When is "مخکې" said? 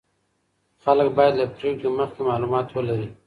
1.99-2.21